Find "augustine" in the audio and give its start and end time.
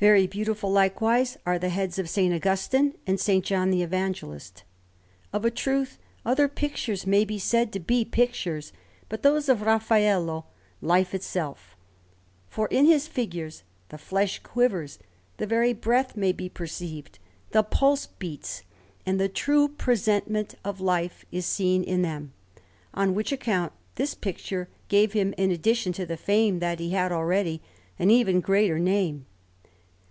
2.18-2.92